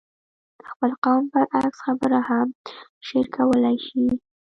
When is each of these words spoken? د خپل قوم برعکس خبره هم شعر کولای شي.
د 0.57 0.61
خپل 0.71 0.91
قوم 1.03 1.23
برعکس 1.33 1.79
خبره 1.85 2.19
هم 2.29 2.47
شعر 3.07 3.25
کولای 3.37 3.77
شي. 3.87 4.05